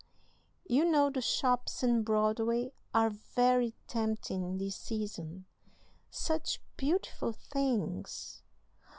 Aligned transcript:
"You 0.65 0.83
know 0.85 1.11
the 1.11 1.21
shops 1.21 1.83
in 1.83 2.01
Broadway 2.01 2.71
are 2.91 3.11
very 3.11 3.75
tempting 3.85 4.57
this 4.57 4.75
season. 4.75 5.45
Such 6.09 6.59
beautiful 6.75 7.33
things! 7.33 8.41